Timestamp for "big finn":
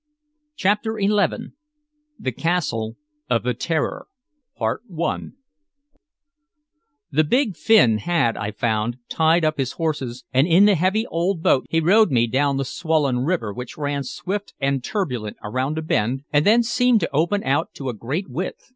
7.23-7.99